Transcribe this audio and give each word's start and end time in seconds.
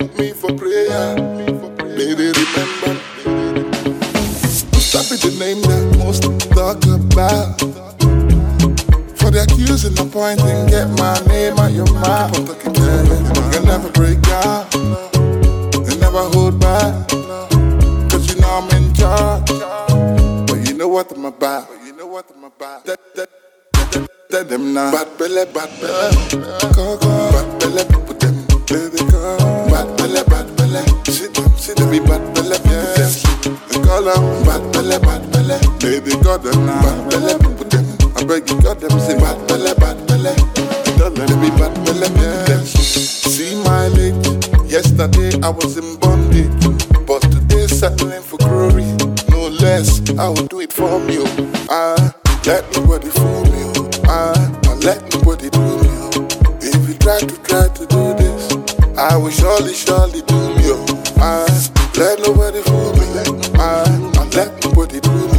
Me 0.00 0.32
for 0.32 0.50
prayer, 0.54 1.14
baby, 1.76 2.32
remember. 2.32 2.96
Stop 4.80 5.12
it, 5.12 5.20
the 5.20 5.36
name 5.38 5.60
that 5.60 5.96
most 5.98 6.22
talk 6.56 6.80
about. 6.88 7.60
For 9.18 9.30
the 9.30 9.42
accusing, 9.42 9.94
the 9.94 10.08
pointing, 10.10 10.66
get 10.72 10.88
my 10.96 11.20
name 11.28 11.58
out 11.58 11.72
your 11.72 11.84
mouth. 11.92 12.34
You 13.52 13.60
never 13.66 13.90
break 13.92 14.22
down, 14.22 14.66
you 15.84 15.96
never 16.00 16.24
hold 16.32 16.58
back. 16.58 17.08
Cause 18.08 18.32
you 18.32 18.40
know 18.40 18.48
I'm 18.48 18.70
in 18.82 18.94
charge. 18.94 19.46
But 20.48 20.66
you 20.66 20.78
know 20.78 20.88
what 20.88 21.12
I'm 21.12 21.26
about. 21.26 21.68
You 21.84 21.92
know 21.92 22.06
what 22.06 22.24
I'm 22.34 22.44
about. 22.44 22.86
That, 22.86 23.00
that, 23.16 23.28
that, 23.74 24.08
that, 24.30 24.48
them 24.48 24.72
now. 24.72 24.92
Bad 24.92 25.18
belly, 25.18 25.44
bad 25.52 25.68
belly. 25.78 26.72
Go, 26.74 26.96
go. 26.96 27.29
Be 31.90 31.98
bad 31.98 32.30
call 33.90 34.02
them 34.02 34.44
bad 34.44 35.02
bad. 35.02 35.80
Baby, 35.80 36.10
them. 36.10 36.22
Bad 36.22 37.10
them. 37.10 37.86
I 38.16 38.24
beg 38.24 38.48
you, 38.48 38.60
them. 38.60 39.00
Say 39.00 39.18
bad 39.18 39.48
bad. 39.48 40.08
Tell 40.96 41.10
them, 41.10 41.26
bad. 41.58 42.66
See 42.66 43.56
my 43.64 43.88
leg. 43.88 44.14
Yesterday 44.70 45.32
I 45.42 45.48
was 45.48 45.76
in 45.76 45.98
bondage, 45.98 46.52
but 47.06 47.22
today 47.22 47.66
settling 47.66 48.22
for 48.22 48.36
glory. 48.38 48.86
No 49.30 49.48
less, 49.48 50.00
I 50.16 50.28
will 50.28 50.46
do 50.46 50.60
it 50.60 50.72
for 50.72 51.00
me. 51.00 51.16
Oh. 51.18 51.66
I 51.68 52.12
let 52.46 52.64
nobody 52.76 53.08
fool 53.08 53.44
me. 53.46 53.72
Oh. 53.74 53.90
Ah, 54.06 54.60
I 54.64 54.74
let 54.74 55.02
nobody 55.12 55.50
do 55.50 55.58
me. 55.58 55.90
Oh. 55.90 56.58
If 56.62 56.88
you 56.88 56.94
try 56.98 57.18
to 57.18 57.36
try 57.42 57.66
to 57.66 57.86
do 57.86 58.14
this, 58.14 58.52
I 58.96 59.16
will 59.16 59.30
surely, 59.30 59.74
surely 59.74 60.22
do 60.22 60.54
me. 60.54 60.66
Oh. 60.66 60.86
I 61.20 61.79
let 62.00 62.18
nobody 62.20 62.62
fool 62.62 62.92
me. 62.96 63.04
I, 63.60 63.84
I 64.16 64.24
let 64.32 64.64
nobody 64.64 65.00
do 65.00 65.12
me. 65.12 65.38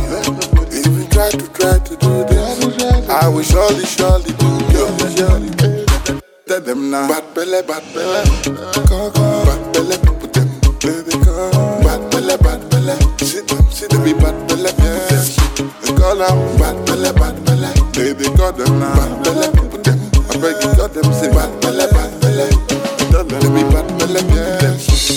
If 0.70 0.86
you 0.86 1.08
try 1.09 1.30
to 1.31 1.48
try 1.58 1.80
to 1.80 1.95
do 1.98 2.12
this, 2.30 3.09
I 3.09 3.28
will 3.28 3.42
surely, 3.42 3.86
surely 3.86 4.31
do 4.38 4.50
me. 4.70 4.78
Oh. 5.26 6.22
Tell 6.45 6.62
them 6.62 6.92
now. 6.92 7.08
Bad 7.08 7.34
belly, 7.34 7.62
bad 7.66 7.84
belly. 7.94 8.22
Go, 8.45 9.09
go. 9.09 9.45
Bad 9.45 9.73
belly, 9.73 9.98
people 10.06 10.30
them. 10.30 10.50
Baby, 10.78 11.18
go. 11.26 11.50
Bad 11.81 12.02
belly, 12.12 12.38
bad 12.38 12.62
belly. 12.70 12.96
See 13.25 13.42
them, 13.42 13.66
see 13.72 13.88
them 13.88 14.03
be 14.03 14.14
bad 14.14 14.38
belly, 14.48 14.72
people. 14.78 15.66
They 15.81 15.94
call 15.98 16.16
them 16.22 16.58
bad 16.62 16.78
belly, 16.86 17.12
bad 17.18 17.36
belly. 17.44 17.72
Baby, 17.98 18.25
call 18.38 18.52
them 18.53 18.80
now. 18.80 18.94
Bad 18.94 19.23
belly, 19.25 19.48
people 19.58 19.81
them. 19.81 20.00
I 20.30 20.38
beg 20.38 20.62
you, 20.62 20.70
call 20.78 20.90
them, 20.94 21.09
say 21.12 21.30
bad 21.34 21.50
belly, 21.62 21.90
bad 21.90 22.22
belly. 22.22 22.50
Tell 23.09 23.23
them 23.25 23.40
they 23.42 23.50
be 23.50 23.70
bad 23.73 23.88
people 23.98 24.14
them. 24.14 24.61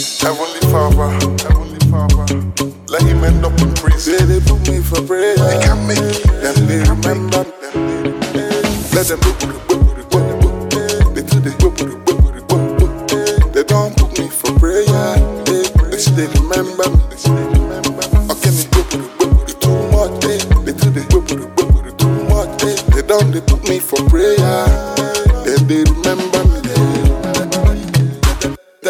Heavenly 0.05 0.61
Father, 0.71 1.11
Heavenly 1.49 1.81
Father. 1.89 2.27
Let 2.89 3.03
him 3.03 3.25
end 3.25 3.43
up 3.45 3.59
in 3.63 3.73
prison. 3.73 4.29
They 4.29 4.41
put 4.41 4.69
me 4.69 4.81
for 4.83 5.01
prayer. 5.01 5.35
They 5.37 5.59
can't 5.65 5.89
make 5.89 5.97
it. 5.99 6.25
Them 6.43 6.67
they 6.69 6.81
remember. 6.85 7.45
Them 7.45 8.21
they 8.35 8.53
Let 8.93 9.07
them 9.09 9.21
do 9.21 9.33
they 11.15 11.23
do 11.23 11.41
the 11.41 11.57
go 11.59 11.71
go 11.71 11.87
go 12.05 12.15
go 12.21 12.77
go 12.77 13.07
go. 13.09 13.49
They 13.53 13.65
don't 13.65 13.97
put 13.97 14.19
me 14.19 14.29
for 14.29 14.53
prayer. 14.59 14.85
They, 15.47 15.63
they 15.91 15.99
still 15.99 16.31
remember 16.37 16.85
me. 16.91 17.01
They 17.09 17.33
remember 17.33 18.05
me. 18.13 18.29
Okay, 18.29 18.53
me 18.53 18.65
go 18.77 18.85
go 18.93 19.01
go 19.17 19.27
go 19.33 19.45
too 19.57 19.79
much. 19.89 20.21
They, 20.21 20.37
they 20.69 20.73
do 20.77 20.91
the 20.93 21.03
go 21.09 21.21
go 21.25 21.49
go 21.57 21.65
go 21.83 21.91
too 21.97 22.25
much. 22.29 22.61
They, 22.61 22.77
they 22.93 23.07
don't 23.09 23.31
they 23.33 23.41
put 23.41 23.67
me 23.71 23.79
for 23.81 23.97
prayer. 24.11 24.37
They, 25.45 25.57
they 25.65 25.85
remember 25.91 26.34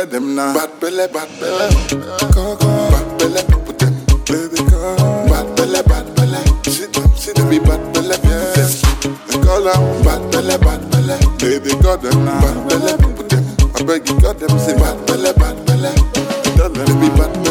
me. 0.06 0.10
Them 0.10 0.34
now. 0.34 0.54
Bad 0.54 0.80
belly, 0.80 1.06
bad 1.12 1.28
belly. 1.40 1.74
Go 2.34 2.56
go. 2.56 2.90
Bad 2.90 3.18
belly, 3.18 3.42
people 3.42 3.74
them. 3.74 3.94
Baby 4.26 4.70
go. 4.70 4.96
Bad 5.28 5.56
belly, 5.56 5.82
bad 5.82 6.14
belly. 6.14 6.40
See 6.70 6.86
them, 6.86 7.16
see 7.16 7.32
them 7.32 7.48
be 7.48 7.58
bad 7.58 7.80
belly, 7.92 8.16
people 8.16 8.52
them. 8.54 8.70
They 9.28 9.38
call 9.44 9.62
them 9.62 10.02
bad 10.04 10.30
belly, 10.30 10.58
bad 10.58 10.90
belly. 10.90 11.18
Baby 11.38 11.82
got 11.82 12.02
them 12.02 12.24
now. 12.24 12.40
Bad 12.40 12.68
belly, 12.68 12.92
people 12.98 13.24
them. 13.28 13.44
I 13.76 13.82
beg 13.84 14.08
you 14.08 14.20
got 14.20 14.38
them 14.38 14.58
say 14.58 14.76
bad 14.76 15.06
belly, 15.06 15.32
bad 15.34 15.66
belly. 15.66 15.94
Tell 16.56 16.68
them 16.68 16.84
they 16.86 17.08
be 17.08 17.08
bad 17.16 17.32
belly. 17.32 17.43